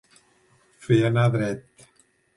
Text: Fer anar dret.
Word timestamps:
Fer 0.87 0.97
anar 1.11 1.27
dret. 1.39 1.89